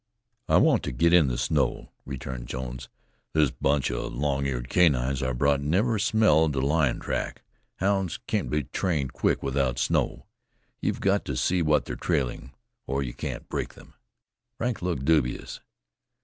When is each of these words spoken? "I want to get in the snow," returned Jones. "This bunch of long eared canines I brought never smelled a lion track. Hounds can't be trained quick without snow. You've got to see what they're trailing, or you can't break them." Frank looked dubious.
"I 0.49 0.57
want 0.57 0.81
to 0.85 0.91
get 0.91 1.13
in 1.13 1.27
the 1.27 1.37
snow," 1.37 1.91
returned 2.07 2.47
Jones. 2.47 2.89
"This 3.33 3.51
bunch 3.51 3.91
of 3.91 4.15
long 4.15 4.47
eared 4.47 4.67
canines 4.67 5.21
I 5.21 5.31
brought 5.31 5.61
never 5.61 5.99
smelled 5.99 6.55
a 6.55 6.59
lion 6.59 6.99
track. 6.99 7.43
Hounds 7.75 8.17
can't 8.25 8.49
be 8.49 8.63
trained 8.63 9.13
quick 9.13 9.43
without 9.43 9.77
snow. 9.77 10.25
You've 10.81 11.01
got 11.01 11.23
to 11.25 11.37
see 11.37 11.61
what 11.61 11.85
they're 11.85 11.95
trailing, 11.95 12.51
or 12.87 13.03
you 13.03 13.13
can't 13.13 13.47
break 13.47 13.75
them." 13.75 13.93
Frank 14.57 14.81
looked 14.81 15.05
dubious. 15.05 15.59